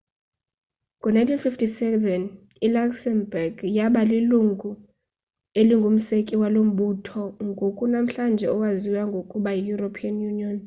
[0.97, 1.81] ngo-1957
[2.65, 4.69] iluxembourg yaba lilungu
[5.59, 10.57] elingumseki walo mbutho ngoku namhlanje owaziwa ngokuba yieuropean union